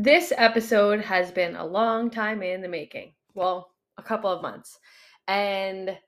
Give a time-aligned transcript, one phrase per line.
[0.00, 3.14] This episode has been a long time in the making.
[3.34, 4.78] Well, a couple of months.
[5.26, 5.98] And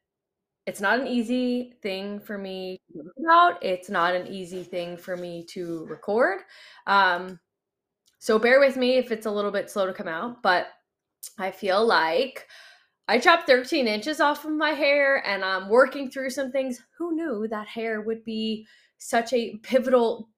[0.64, 2.80] it's not an easy thing for me
[3.18, 3.60] about.
[3.64, 6.42] It's not an easy thing for me to record.
[6.86, 7.40] Um,
[8.20, 10.68] so bear with me if it's a little bit slow to come out, but
[11.36, 12.46] I feel like
[13.08, 16.80] I chopped 13 inches off of my hair and I'm working through some things.
[16.96, 18.68] Who knew that hair would be
[18.98, 20.28] such a pivotal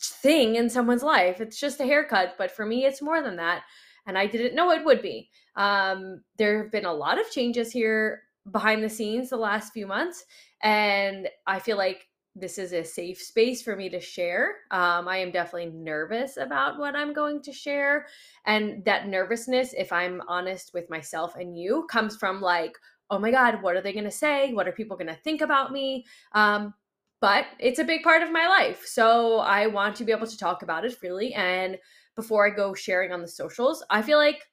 [0.00, 1.40] thing in someone's life.
[1.40, 3.62] It's just a haircut, but for me, it's more than that.
[4.06, 5.30] And I didn't know it would be.
[5.56, 9.86] Um, there have been a lot of changes here behind the scenes the last few
[9.86, 10.24] months.
[10.62, 14.56] And I feel like this is a safe space for me to share.
[14.70, 18.06] Um, I am definitely nervous about what I'm going to share.
[18.46, 22.76] And that nervousness, if I'm honest with myself and you, comes from like,
[23.10, 24.52] oh my God, what are they going to say?
[24.52, 26.06] What are people going to think about me?
[26.32, 26.72] Um,
[27.20, 28.84] but it's a big part of my life.
[28.86, 31.34] So I want to be able to talk about it freely.
[31.34, 31.78] And
[32.16, 34.46] before I go sharing on the socials, I feel like,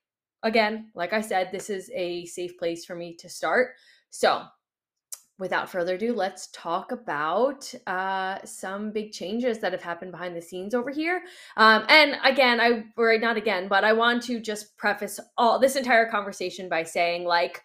[0.44, 3.76] again, like I said, this is a safe place for me to start.
[4.10, 4.44] So
[5.40, 10.42] without further ado, let's talk about uh, some big changes that have happened behind the
[10.42, 11.22] scenes over here.
[11.58, 15.76] Um, and again, I or not again, but I want to just preface all this
[15.76, 17.64] entire conversation by saying, like,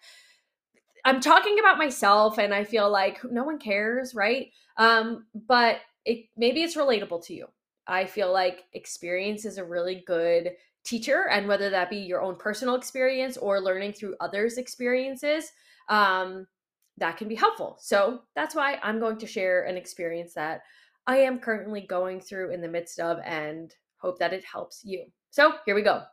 [1.05, 4.51] I'm talking about myself, and I feel like no one cares, right?
[4.77, 7.47] Um, but it maybe it's relatable to you.
[7.87, 10.51] I feel like experience is a really good
[10.85, 15.51] teacher, and whether that be your own personal experience or learning through others' experiences,
[15.89, 16.47] um,
[16.97, 17.77] that can be helpful.
[17.79, 20.61] So that's why I'm going to share an experience that
[21.07, 25.05] I am currently going through in the midst of and hope that it helps you.
[25.31, 26.03] So here we go.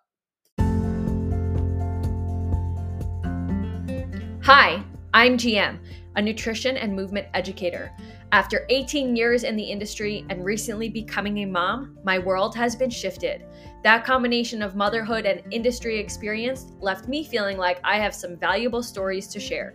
[4.42, 5.78] Hi, I'm GM,
[6.16, 7.92] a nutrition and movement educator.
[8.32, 12.88] After 18 years in the industry and recently becoming a mom, my world has been
[12.88, 13.44] shifted.
[13.84, 18.82] That combination of motherhood and industry experience left me feeling like I have some valuable
[18.82, 19.74] stories to share.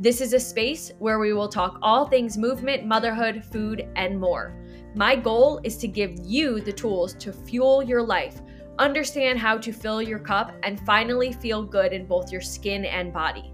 [0.00, 4.56] This is a space where we will talk all things movement, motherhood, food, and more.
[4.96, 8.40] My goal is to give you the tools to fuel your life,
[8.76, 13.12] understand how to fill your cup, and finally feel good in both your skin and
[13.12, 13.52] body.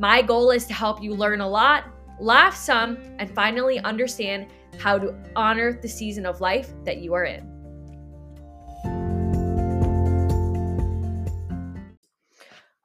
[0.00, 1.84] My goal is to help you learn a lot,
[2.20, 4.46] laugh some, and finally understand
[4.78, 7.42] how to honor the season of life that you are in.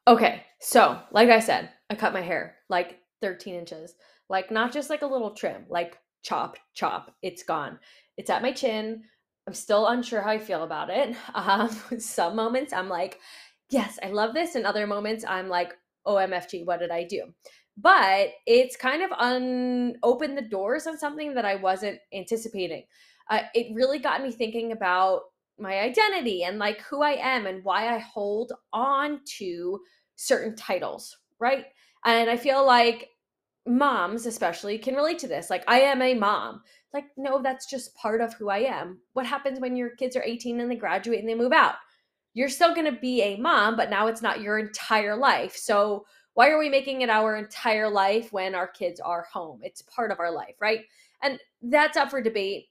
[0.08, 3.94] Okay, so like I said, I cut my hair like 13 inches.
[4.28, 7.78] Like not just like a little trim, like chop, chop, it's gone.
[8.18, 9.04] It's at my chin.
[9.46, 11.16] I'm still unsure how I feel about it.
[11.36, 11.70] Um,
[12.00, 13.20] some moments I'm like,
[13.70, 14.56] yes, I love this.
[14.56, 17.34] And other moments I'm like, OMFG, what did I do?
[17.78, 22.84] but it's kind of un opened the doors on something that I wasn't anticipating.
[23.30, 25.22] Uh, it really got me thinking about
[25.58, 29.80] my identity and like who I am and why I hold on to
[30.16, 31.66] certain titles, right?
[32.06, 33.10] And I feel like
[33.66, 35.50] moms, especially, can relate to this.
[35.50, 36.62] Like, I am a mom.
[36.94, 39.00] Like, no, that's just part of who I am.
[39.14, 41.76] What happens when your kids are 18 and they graduate and they move out?
[42.34, 45.56] You're still going to be a mom, but now it's not your entire life.
[45.56, 46.06] So,
[46.36, 49.60] why are we making it our entire life when our kids are home?
[49.62, 50.80] It's part of our life, right?
[51.22, 52.66] And that's up for debate.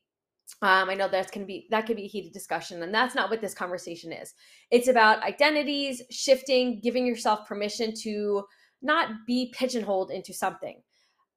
[0.61, 3.31] Um, I know that's can be that can be a heated discussion, and that's not
[3.31, 4.34] what this conversation is.
[4.71, 8.45] It's about identities, shifting, giving yourself permission to
[8.83, 10.83] not be pigeonholed into something.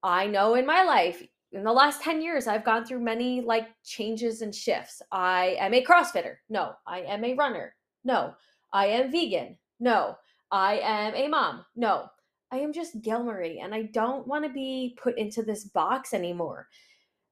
[0.04, 3.68] I know in my life, in the last 10 years, I've gone through many like
[3.84, 5.02] changes and shifts.
[5.12, 6.36] I am a CrossFitter.
[6.50, 6.74] No.
[6.86, 7.74] I am a runner.
[8.06, 8.36] No.
[8.72, 9.58] I am vegan.
[9.80, 10.16] No.
[10.52, 11.66] I am a mom.
[11.76, 12.06] No.
[12.52, 16.14] I am just Gayle Marie and I don't want to be put into this box
[16.14, 16.68] anymore.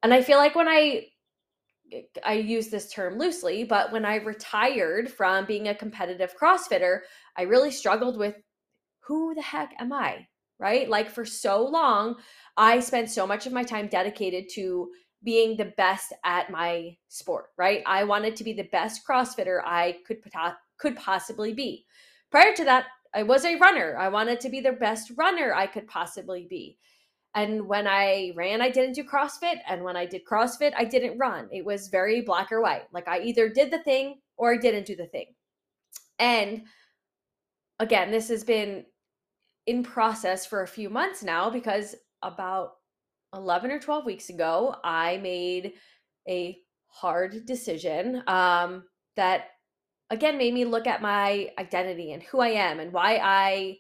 [0.02, 1.06] And I feel like when I
[2.26, 7.02] I use this term loosely, but when I retired from being a competitive CrossFitter,
[7.38, 8.36] I really struggled with
[9.00, 10.28] who the heck am I?
[10.60, 10.90] Right?
[10.90, 12.16] Like for so long,
[12.58, 14.90] I spent so much of my time dedicated to
[15.24, 17.84] being the best at my sport, right?
[17.86, 20.22] I wanted to be the best CrossFitter I could
[20.84, 21.86] could possibly be.
[22.30, 23.96] Prior to that, I was a runner.
[23.98, 26.78] I wanted to be the best runner I could possibly be.
[27.36, 29.60] And when I ran, I didn't do CrossFit.
[29.66, 31.48] And when I did CrossFit, I didn't run.
[31.54, 32.84] It was very black or white.
[32.92, 35.28] Like I either did the thing or I didn't do the thing.
[36.20, 36.64] And
[37.80, 38.84] again, this has been
[39.66, 42.74] in process for a few months now because about
[43.34, 45.74] 11 or 12 weeks ago, I made
[46.28, 48.84] a hard decision um,
[49.16, 49.46] that
[50.10, 53.78] again made me look at my identity and who I am and why I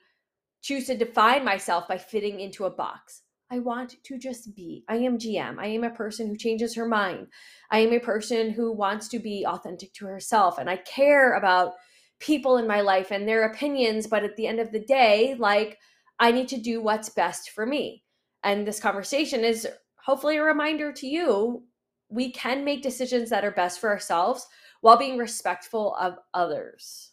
[0.61, 3.21] choose to define myself by fitting into a box.
[3.51, 4.83] I want to just be.
[4.87, 5.59] I am GM.
[5.59, 7.27] I am a person who changes her mind.
[7.69, 10.57] I am a person who wants to be authentic to herself.
[10.57, 11.73] And I care about
[12.19, 15.77] people in my life and their opinions, but at the end of the day, like
[16.19, 18.03] I need to do what's best for me.
[18.43, 19.67] And this conversation is
[20.03, 21.63] hopefully a reminder to you
[22.09, 24.47] we can make decisions that are best for ourselves
[24.83, 27.11] while being respectful of others.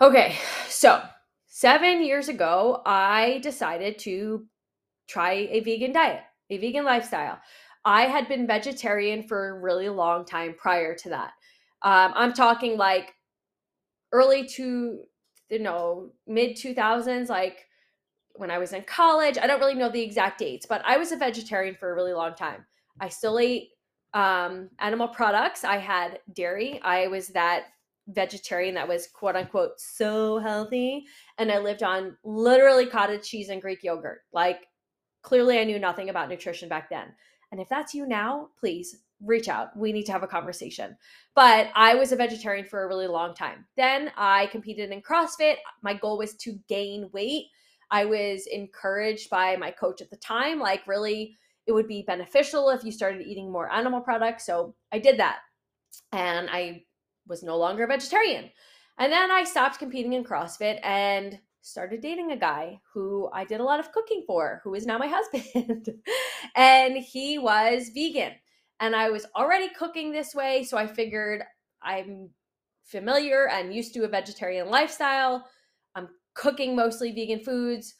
[0.00, 1.02] Okay, so
[1.46, 4.46] seven years ago, I decided to
[5.06, 7.38] try a vegan diet, a vegan lifestyle.
[7.84, 11.32] I had been vegetarian for a really long time prior to that.
[11.82, 13.12] Um, I'm talking like
[14.10, 15.00] early to,
[15.50, 17.66] you know, mid 2000s, like
[18.36, 19.36] when I was in college.
[19.36, 22.14] I don't really know the exact dates, but I was a vegetarian for a really
[22.14, 22.64] long time.
[23.00, 23.71] I still ate
[24.14, 25.64] um, animal products.
[25.64, 26.80] I had dairy.
[26.82, 27.64] I was that
[28.08, 31.04] vegetarian that was quote unquote so healthy.
[31.38, 34.20] And I lived on literally cottage cheese and Greek yogurt.
[34.32, 34.66] Like,
[35.22, 37.06] clearly, I knew nothing about nutrition back then.
[37.52, 39.76] And if that's you now, please reach out.
[39.76, 40.96] We need to have a conversation.
[41.34, 43.66] But I was a vegetarian for a really long time.
[43.76, 45.56] Then I competed in CrossFit.
[45.82, 47.46] My goal was to gain weight.
[47.90, 51.36] I was encouraged by my coach at the time, like, really,
[51.66, 54.46] it would be beneficial if you started eating more animal products.
[54.46, 55.38] So I did that.
[56.12, 56.84] And I
[57.26, 58.50] was no longer a vegetarian.
[58.98, 63.60] And then I stopped competing in CrossFit and started dating a guy who I did
[63.60, 65.88] a lot of cooking for, who is now my husband.
[66.56, 68.32] and he was vegan.
[68.80, 70.64] And I was already cooking this way.
[70.64, 71.42] So I figured
[71.82, 72.30] I'm
[72.84, 75.46] familiar and used to a vegetarian lifestyle.
[75.94, 77.94] I'm cooking mostly vegan foods.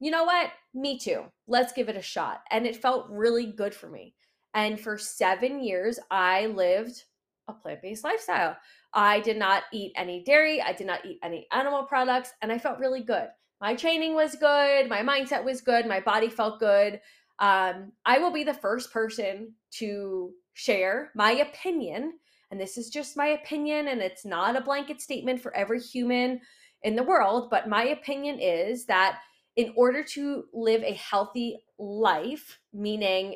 [0.00, 0.50] You know what?
[0.74, 1.24] Me too.
[1.46, 2.42] Let's give it a shot.
[2.50, 4.14] And it felt really good for me.
[4.54, 7.04] And for seven years, I lived
[7.48, 8.56] a plant based lifestyle.
[8.94, 12.58] I did not eat any dairy, I did not eat any animal products, and I
[12.58, 13.28] felt really good.
[13.60, 17.00] My training was good, my mindset was good, my body felt good.
[17.38, 22.14] Um, I will be the first person to share my opinion,
[22.50, 26.40] and this is just my opinion, and it's not a blanket statement for every human
[26.82, 29.18] in the world, but my opinion is that
[29.58, 33.34] in order to live a healthy life, meaning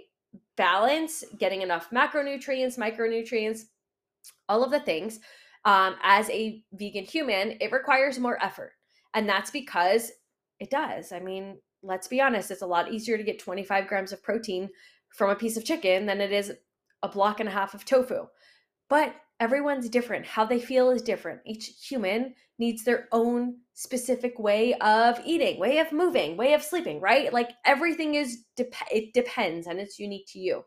[0.56, 3.62] balance, getting enough macronutrients, micronutrients,
[4.48, 5.18] all of the things,
[5.64, 8.72] um, as a vegan human, it requires more effort.
[9.14, 10.12] And that's because
[10.60, 11.10] it does.
[11.10, 14.70] I mean, let's be honest, it's a lot easier to get 25 grams of protein
[15.08, 16.52] from a piece of chicken than it is
[17.02, 18.26] a block and a half of tofu.
[18.88, 19.12] But
[19.42, 20.24] everyone's different.
[20.24, 21.40] How they feel is different.
[21.44, 27.00] Each human needs their own specific way of eating, way of moving, way of sleeping,
[27.00, 27.32] right?
[27.32, 30.64] Like everything is dep- it depends and it's unique to you.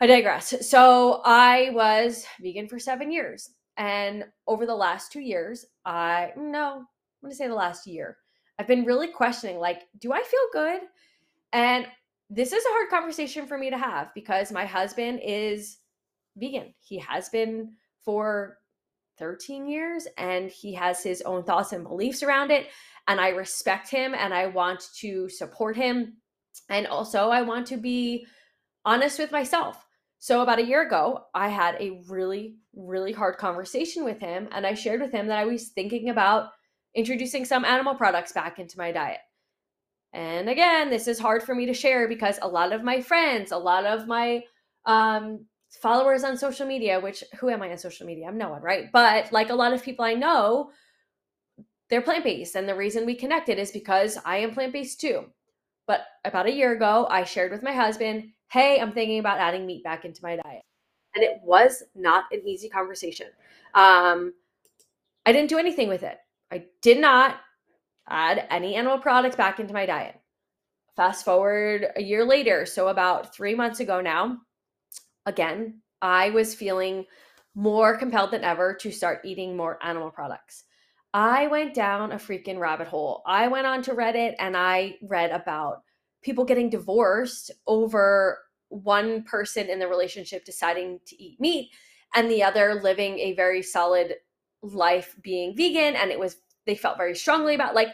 [0.00, 0.66] I digress.
[0.66, 3.50] So I was vegan for seven years.
[3.76, 6.86] And over the last two years, I, no, I'm
[7.20, 8.16] going to say the last year,
[8.58, 10.80] I've been really questioning like, do I feel good?
[11.52, 11.86] And
[12.30, 15.78] this is a hard conversation for me to have because my husband is
[16.38, 16.74] vegan.
[16.80, 17.72] He has been
[18.04, 18.58] for
[19.18, 22.68] 13 years and he has his own thoughts and beliefs around it.
[23.06, 26.18] And I respect him and I want to support him.
[26.68, 28.26] And also, I want to be
[28.84, 29.84] honest with myself.
[30.20, 34.66] So, about a year ago, I had a really, really hard conversation with him, and
[34.66, 36.50] I shared with him that I was thinking about
[36.94, 39.20] introducing some animal products back into my diet.
[40.12, 43.52] And again, this is hard for me to share because a lot of my friends,
[43.52, 44.42] a lot of my
[44.86, 48.26] um, followers on social media, which who am I on social media?
[48.26, 48.90] I'm no one, right?
[48.92, 50.70] But like a lot of people I know,
[51.90, 52.54] they're plant based.
[52.54, 55.26] And the reason we connected is because I am plant based too.
[55.86, 59.66] But about a year ago, I shared with my husband, hey, I'm thinking about adding
[59.66, 60.62] meat back into my diet.
[61.14, 63.28] And it was not an easy conversation.
[63.74, 64.34] Um,
[65.24, 66.18] I didn't do anything with it.
[66.50, 67.36] I did not
[68.08, 70.14] add any animal products back into my diet.
[70.96, 74.38] Fast forward a year later, so about three months ago now,
[75.26, 77.04] again, I was feeling
[77.54, 80.64] more compelled than ever to start eating more animal products.
[81.14, 83.22] I went down a freaking rabbit hole.
[83.26, 85.82] I went on to Reddit and I read about
[86.22, 91.70] people getting divorced over one person in the relationship deciding to eat meat
[92.14, 94.14] and the other living a very solid
[94.62, 97.88] life being vegan and it was they felt very strongly about like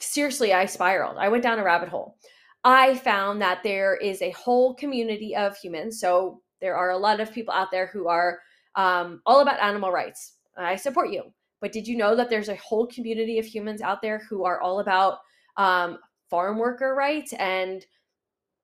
[0.00, 1.16] seriously I spiraled.
[1.18, 2.16] I went down a rabbit hole.
[2.64, 6.00] I found that there is a whole community of humans.
[6.00, 8.38] So there are a lot of people out there who are
[8.74, 10.38] um, all about animal rights.
[10.56, 11.24] I support you.
[11.60, 14.62] But did you know that there's a whole community of humans out there who are
[14.62, 15.18] all about
[15.58, 15.98] um,
[16.30, 17.84] farm worker rights and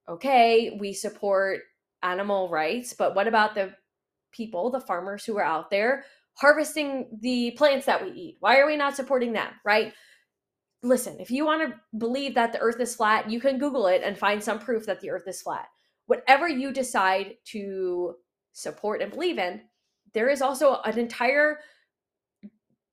[0.08, 1.60] okay, we support
[2.02, 3.74] animal rights, but what about the
[4.32, 8.36] people, the farmers who are out there harvesting the plants that we eat?
[8.40, 9.92] Why are we not supporting them, right?
[10.82, 14.00] Listen, if you want to believe that the earth is flat, you can Google it
[14.02, 15.66] and find some proof that the earth is flat.
[16.10, 18.16] Whatever you decide to
[18.52, 19.60] support and believe in,
[20.12, 21.60] there is also an entire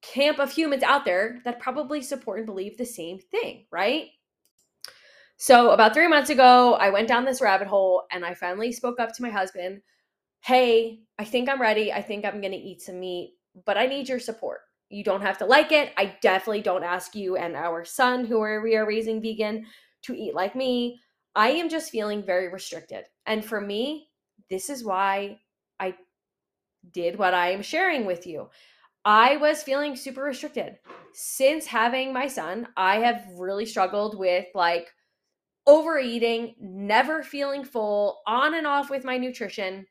[0.04, 4.10] camp of humans out there that probably support and believe the same thing, right?
[5.38, 9.00] So, about three months ago, I went down this rabbit hole and I finally spoke
[9.00, 9.82] up to my husband
[10.42, 11.92] Hey, I think I'm ready.
[11.92, 13.34] I think I'm going to eat some meat,
[13.66, 14.60] but I need your support.
[14.90, 15.92] You don't have to like it.
[15.98, 19.66] I definitely don't ask you and our son, who we are raising vegan,
[20.04, 21.02] to eat like me.
[21.38, 23.06] I am just feeling very restricted.
[23.27, 24.10] And for me,
[24.50, 25.38] this is why
[25.79, 25.94] I
[26.91, 28.50] did what I am sharing with you.
[29.06, 30.77] I was feeling super restricted.
[31.13, 34.88] Since having my son, I have really struggled with like
[35.67, 39.86] overeating, never feeling full, on and off with my nutrition.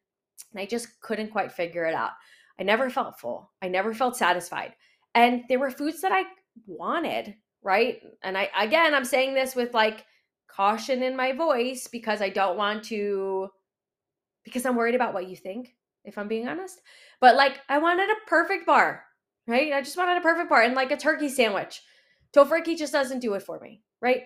[0.52, 2.10] And I just couldn't quite figure it out.
[2.58, 3.52] I never felt full.
[3.62, 4.74] I never felt satisfied.
[5.14, 6.24] And there were foods that I
[6.66, 8.00] wanted, right?
[8.24, 10.04] And I, again, I'm saying this with like
[10.56, 13.48] caution in my voice because I don't want to,
[14.44, 16.80] because I'm worried about what you think, if I'm being honest.
[17.20, 19.04] But like, I wanted a perfect bar,
[19.46, 19.72] right?
[19.72, 21.82] I just wanted a perfect bar and like a turkey sandwich.
[22.34, 24.22] Tofurky just doesn't do it for me, right?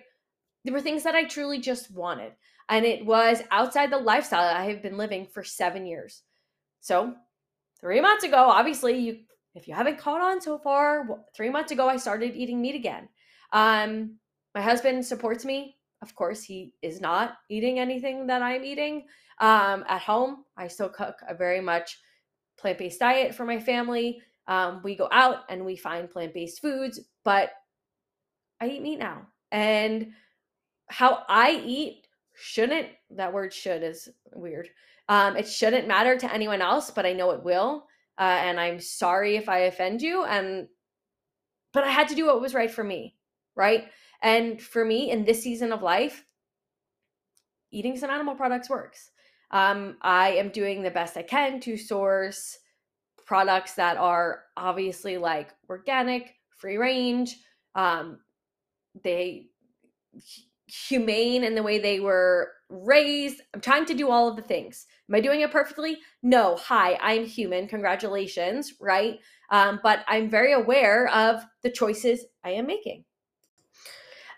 [0.64, 2.32] There were things that I truly just wanted.
[2.68, 6.22] And it was outside the lifestyle that I have been living for seven years.
[6.80, 7.14] So,
[7.80, 9.18] three months ago, obviously, you
[9.54, 13.08] if you haven't caught on so far, three months ago, I started eating meat again.
[13.52, 14.18] Um,
[14.54, 15.76] my husband supports me.
[16.02, 19.07] Of course, he is not eating anything that I'm eating.
[19.40, 21.99] Um, at home, I still cook a very much
[22.59, 24.21] plant based diet for my family.
[24.47, 27.50] Um, we go out and we find plant based foods, but
[28.61, 29.26] I eat meat now.
[29.50, 30.12] And
[30.88, 34.69] how I eat shouldn't, that word should is weird.
[35.09, 37.87] Um, it shouldn't matter to anyone else, but I know it will.
[38.19, 40.25] Uh, and I'm sorry if I offend you.
[40.25, 40.69] And,
[41.73, 43.16] but I had to do what was right for me,
[43.57, 43.88] right?
[44.22, 46.24] And for me in this season of life,
[47.70, 49.10] eating some animal products works.
[49.50, 52.58] Um, I am doing the best I can to source
[53.26, 57.36] products that are obviously like organic, free range.
[57.74, 58.20] Um,
[59.02, 59.46] they
[60.66, 63.40] humane in the way they were raised.
[63.54, 64.86] I'm trying to do all of the things.
[65.08, 65.98] Am I doing it perfectly?
[66.22, 66.56] No.
[66.56, 67.66] Hi, I'm human.
[67.66, 69.18] Congratulations, right?
[69.50, 73.04] Um, but I'm very aware of the choices I am making.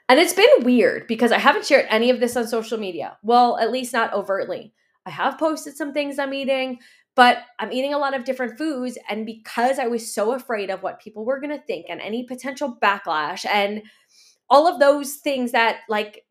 [0.08, 3.16] And it's been weird because I haven't shared any of this on social media.
[3.22, 4.74] Well, at least not overtly.
[5.06, 6.78] I have posted some things I'm eating,
[7.14, 8.98] but I'm eating a lot of different foods.
[9.08, 12.24] And because I was so afraid of what people were going to think and any
[12.24, 13.82] potential backlash and
[14.50, 16.24] all of those things that like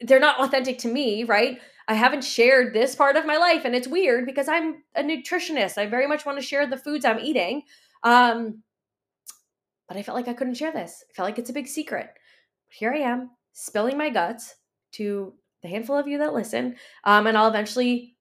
[0.00, 1.58] they're not authentic to me, right?
[1.88, 5.78] I haven't shared this part of my life and it's weird because I'm a nutritionist.
[5.78, 7.62] I very much want to share the foods I'm eating.
[8.02, 8.62] Um
[9.90, 11.02] but I felt like I couldn't share this.
[11.10, 12.06] I felt like it's a big secret.
[12.14, 14.54] But here I am spilling my guts
[14.92, 16.76] to the handful of you that listen.
[17.02, 18.16] Um and I'll eventually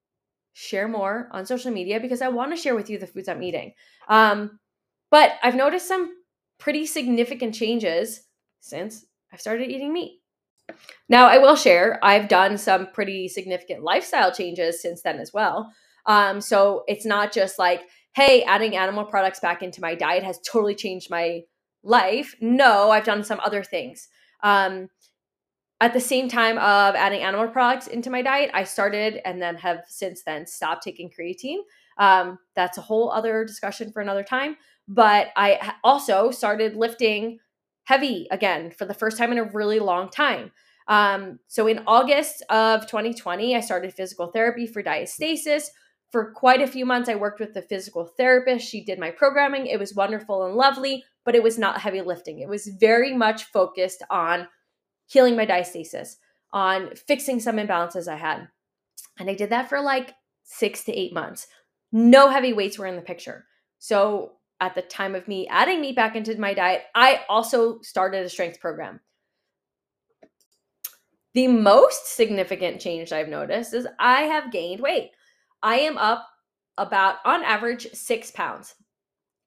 [0.54, 3.44] share more on social media because I want to share with you the foods I'm
[3.44, 3.74] eating.
[4.08, 4.60] Um
[5.12, 6.12] but I've noticed some
[6.58, 8.22] pretty significant changes
[8.62, 10.22] since I've started eating meat.
[11.08, 15.72] Now, I will share, I've done some pretty significant lifestyle changes since then as well.
[16.06, 17.84] Um, so it's not just like,
[18.14, 21.42] hey, adding animal products back into my diet has totally changed my
[21.84, 22.36] life.
[22.42, 24.08] No, I've done some other things.
[24.44, 24.90] Um,
[25.82, 29.56] at the same time of adding animal products into my diet, I started and then
[29.56, 31.60] have since then stopped taking creatine.
[31.98, 34.58] Um, that's a whole other discussion for another time.
[34.88, 37.40] But I also started lifting
[37.86, 40.52] heavy again for the first time in a really long time.
[40.88, 45.68] Um, so in August of 2020, I started physical therapy for diastasis.
[46.12, 48.68] For quite a few months, I worked with the physical therapist.
[48.68, 49.68] She did my programming.
[49.68, 52.40] It was wonderful and lovely, but it was not heavy lifting.
[52.40, 54.48] It was very much focused on
[55.08, 56.16] healing my diastasis,
[56.54, 58.48] on fixing some imbalances I had.
[59.20, 61.48] And I did that for like six to eight months.
[61.92, 63.46] No heavy weights were in the picture.
[63.80, 68.26] So at the time of me adding meat back into my diet, I also started
[68.26, 69.00] a strength program.
[71.34, 75.12] The most significant change I've noticed is I have gained weight.
[75.62, 76.28] I am up
[76.78, 78.74] about, on average, six pounds.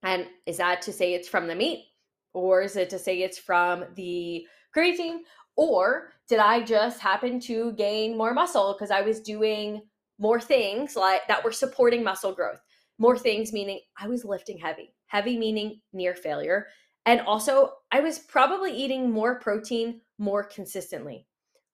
[0.03, 1.87] And is that to say it's from the meat?
[2.35, 5.19] Or is it to say it's from the creatine?
[5.57, 9.83] Or did I just happen to gain more muscle because I was doing
[10.19, 12.61] more things like that were supporting muscle growth?
[12.99, 16.67] More things meaning I was lifting heavy heavy meaning near failure.
[17.05, 21.27] And also, I was probably eating more protein more consistently.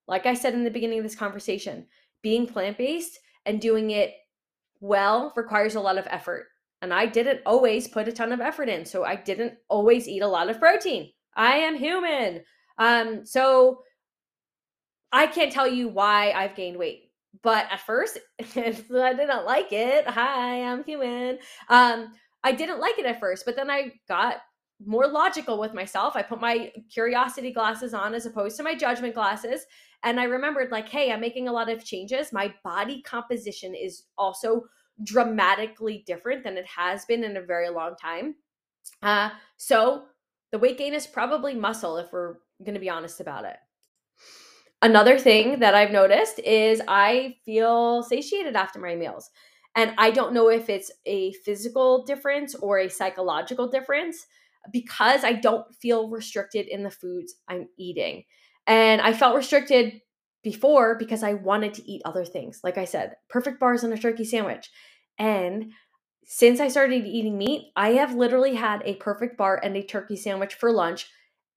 [0.09, 1.87] Like I said in the beginning of this conversation,
[2.21, 4.15] being plant based and doing it
[4.81, 6.47] well requires a lot of effort.
[6.81, 8.85] And I didn't always put a ton of effort in.
[8.85, 11.11] So I didn't always eat a lot of protein.
[11.35, 12.43] I am human.
[12.79, 13.83] Um, so
[15.13, 17.11] I can't tell you why I've gained weight.
[17.43, 20.07] But at first, I didn't like it.
[20.07, 21.39] Hi, I'm human.
[21.69, 22.13] Um,
[22.45, 24.37] I didn't like it at first, but then I got
[24.85, 26.15] more logical with myself.
[26.15, 29.67] I put my curiosity glasses on as opposed to my judgment glasses.
[30.05, 32.33] And I remembered, like, hey, I'm making a lot of changes.
[32.33, 34.65] My body composition is also
[35.03, 38.35] dramatically different than it has been in a very long time.
[39.03, 40.05] Uh, so
[40.53, 43.57] the weight gain is probably muscle if we're going to be honest about it.
[44.81, 49.31] Another thing that I've noticed is I feel satiated after my meals.
[49.75, 54.27] And I don't know if it's a physical difference or a psychological difference
[54.73, 58.25] because I don't feel restricted in the foods I'm eating.
[58.67, 60.01] And I felt restricted
[60.43, 62.61] before because I wanted to eat other things.
[62.63, 64.71] Like I said, perfect bars and a turkey sandwich.
[65.19, 65.73] And
[66.25, 70.17] since I started eating meat, I have literally had a perfect bar and a turkey
[70.17, 71.09] sandwich for lunch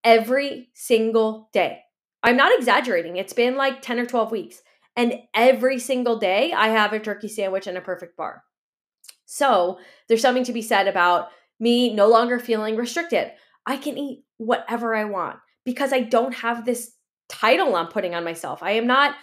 [0.04, 1.82] every single day.
[2.24, 3.18] I'm not exaggerating.
[3.18, 4.62] It's been like 10 or 12 weeks.
[4.96, 8.44] And every single day, I have a turkey sandwich and a perfect bar.
[9.26, 13.32] So there's something to be said about me no longer feeling restricted.
[13.66, 16.92] I can eat whatever I want because I don't have this
[17.30, 18.62] title I'm putting on myself.
[18.62, 19.16] I am not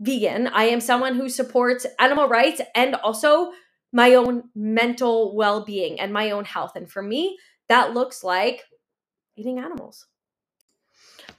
[0.00, 0.46] vegan.
[0.46, 3.50] I am someone who supports animal rights and also
[3.92, 6.72] my own mental well being and my own health.
[6.76, 8.62] And for me, that looks like
[9.36, 10.06] eating animals.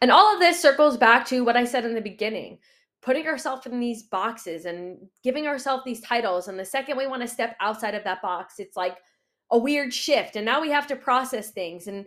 [0.02, 2.60] And all of this circles back to what I said in the beginning
[3.02, 6.48] putting ourselves in these boxes and giving ourselves these titles.
[6.48, 8.98] And the second we want to step outside of that box, it's like
[9.52, 10.36] a weird shift.
[10.36, 11.88] And now we have to process things.
[11.88, 12.06] And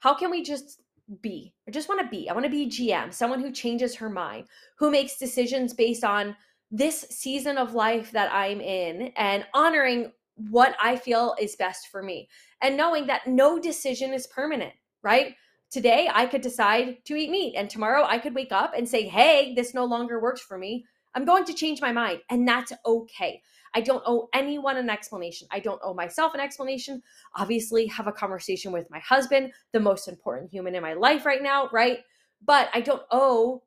[0.00, 0.80] how can we just
[1.20, 1.52] be?
[1.68, 2.28] I just want to be.
[2.28, 4.46] I want to be GM, someone who changes her mind,
[4.78, 6.34] who makes decisions based on
[6.70, 10.12] this season of life that I'm in and honoring
[10.50, 12.28] what I feel is best for me
[12.62, 14.72] and knowing that no decision is permanent,
[15.02, 15.34] right?
[15.70, 19.06] Today I could decide to eat meat and tomorrow I could wake up and say,
[19.06, 20.84] "Hey, this no longer works for me.
[21.14, 23.42] I'm going to change my mind." And that's okay.
[23.74, 25.46] I don't owe anyone an explanation.
[25.50, 27.02] I don't owe myself an explanation.
[27.36, 31.42] Obviously, have a conversation with my husband, the most important human in my life right
[31.42, 31.98] now, right?
[32.44, 33.62] But I don't owe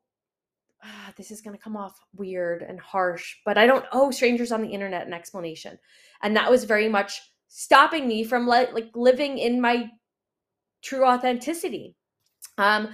[0.84, 4.52] ah, this is going to come off weird and harsh, but I don't owe strangers
[4.52, 5.78] on the internet an explanation.
[6.22, 9.88] And that was very much stopping me from le- like living in my
[10.82, 11.96] true authenticity.
[12.58, 12.88] Um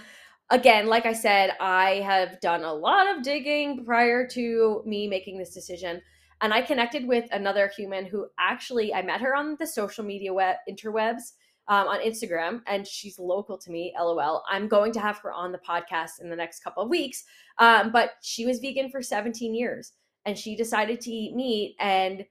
[0.51, 5.39] again, like I said, I have done a lot of digging prior to me making
[5.39, 6.03] this decision.
[6.41, 10.33] And I connected with another human who actually I met her on the social media
[10.33, 11.33] web interwebs
[11.71, 13.95] um, on Instagram, and she's local to me.
[13.97, 14.43] LOL.
[14.51, 17.23] I'm going to have her on the podcast in the next couple of weeks.
[17.59, 19.93] Um, but she was vegan for 17 years,
[20.27, 21.77] and she decided to eat meat.
[21.79, 22.27] And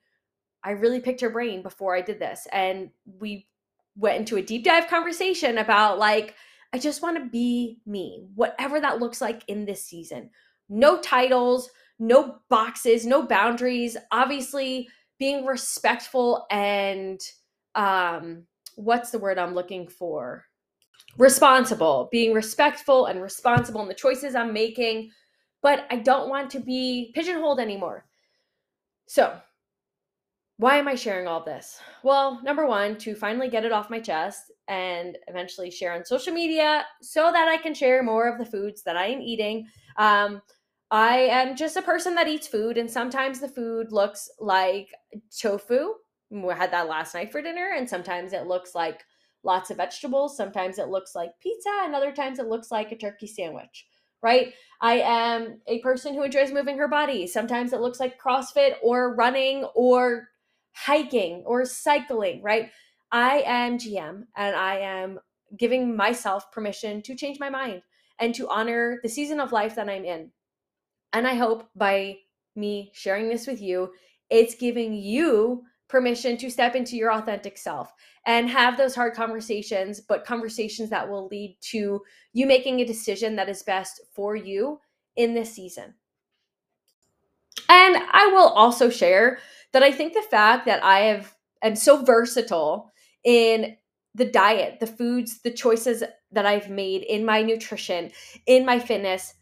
[0.61, 3.47] I really picked her brain before I did this, and we
[3.95, 6.35] went into a deep dive conversation about like
[6.73, 10.31] I just want to be me, whatever that looks like in this season.
[10.67, 13.95] No titles, no boxes, no boundaries.
[14.11, 17.21] Obviously, being respectful and
[17.75, 18.43] um
[18.79, 20.45] what's the word I'm looking for?
[21.17, 25.11] Responsible, being respectful and responsible in the choices I'm making,
[25.61, 28.05] but I don't want to be pigeonholed anymore.
[29.07, 29.37] So,
[30.57, 31.79] why am I sharing all this?
[32.03, 36.33] Well, number one, to finally get it off my chest and eventually share on social
[36.33, 39.67] media so that I can share more of the foods that I am eating.
[39.97, 40.41] Um,
[40.91, 44.87] I am just a person that eats food, and sometimes the food looks like
[45.37, 45.93] tofu
[46.29, 49.03] we had that last night for dinner and sometimes it looks like
[49.43, 52.97] lots of vegetables sometimes it looks like pizza and other times it looks like a
[52.97, 53.87] turkey sandwich
[54.21, 54.53] right?
[54.81, 57.27] I am a person who enjoys moving her body.
[57.27, 60.29] Sometimes it looks like crossfit or running or
[60.73, 62.71] hiking or cycling right?
[63.11, 65.19] I am gm and i am
[65.57, 67.81] giving myself permission to change my mind
[68.19, 70.29] and to honor the season of life that i'm in.
[71.11, 72.17] And i hope by
[72.55, 73.91] me sharing this with you
[74.29, 77.91] it's giving you permission to step into your authentic self
[78.25, 83.35] and have those hard conversations, but conversations that will lead to you making a decision
[83.35, 84.79] that is best for you
[85.15, 85.95] in this season.
[87.67, 89.39] And I will also share
[89.73, 93.75] that I think the fact that I have am so versatile in
[94.15, 98.11] the diet, the foods, the choices that I've made in my nutrition,
[98.45, 99.33] in my fitness,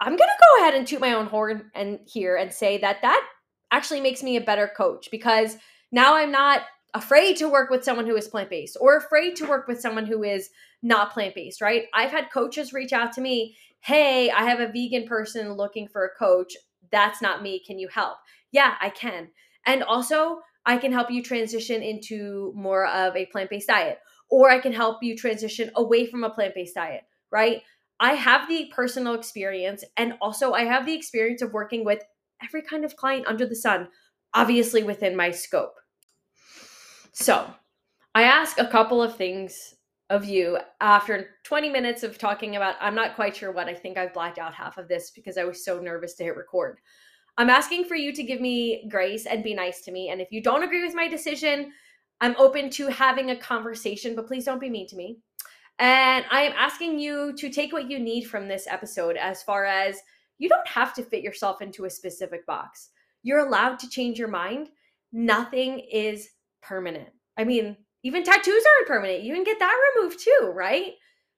[0.00, 0.24] I'm going to
[0.58, 3.26] go ahead and toot my own horn and here and say that that
[3.72, 5.56] actually makes me a better coach because
[5.90, 6.62] now I'm not
[6.94, 10.06] afraid to work with someone who is plant based or afraid to work with someone
[10.06, 10.50] who is
[10.82, 11.86] not plant based, right?
[11.94, 16.04] I've had coaches reach out to me, hey, I have a vegan person looking for
[16.04, 16.54] a coach.
[16.90, 17.60] That's not me.
[17.66, 18.18] Can you help?
[18.52, 19.28] Yeah, I can.
[19.66, 24.50] And also, I can help you transition into more of a plant based diet, or
[24.50, 27.62] I can help you transition away from a plant based diet, right?
[27.98, 32.02] I have the personal experience, and also I have the experience of working with
[32.44, 33.88] every kind of client under the sun,
[34.34, 35.74] obviously within my scope.
[37.12, 37.46] So,
[38.14, 39.74] I ask a couple of things
[40.10, 43.96] of you after 20 minutes of talking about I'm not quite sure what I think
[43.96, 46.78] I've blacked out half of this because I was so nervous to hit record.
[47.38, 50.10] I'm asking for you to give me grace and be nice to me.
[50.10, 51.72] And if you don't agree with my decision,
[52.20, 55.18] I'm open to having a conversation, but please don't be mean to me.
[55.78, 59.64] And I am asking you to take what you need from this episode as far
[59.64, 59.98] as
[60.42, 62.88] you don't have to fit yourself into a specific box.
[63.22, 64.70] You're allowed to change your mind.
[65.12, 67.10] Nothing is permanent.
[67.38, 69.22] I mean, even tattoos aren't permanent.
[69.22, 70.94] You can get that removed too, right?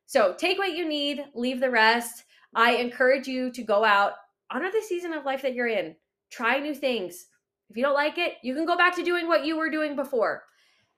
[0.06, 2.24] So take what you need, leave the rest.
[2.54, 4.12] I encourage you to go out,
[4.50, 5.94] honor the season of life that you're in,
[6.30, 7.26] try new things.
[7.68, 9.96] If you don't like it, you can go back to doing what you were doing
[9.96, 10.44] before.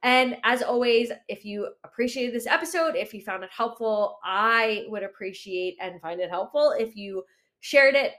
[0.05, 5.03] And as always, if you appreciated this episode, if you found it helpful, I would
[5.03, 7.25] appreciate and find it helpful if you
[7.67, 8.13] shared it.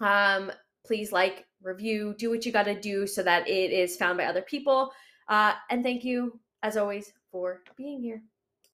[0.00, 0.50] Um,
[0.84, 4.24] please like, review, do what you got to do so that it is found by
[4.24, 4.90] other people.
[5.28, 8.22] Uh, and thank you, as always, for being here.